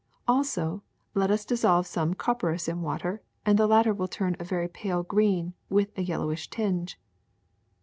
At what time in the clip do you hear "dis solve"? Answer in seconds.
1.45-1.85